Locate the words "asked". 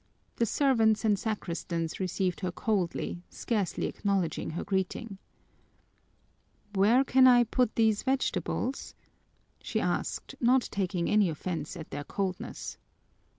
9.79-10.33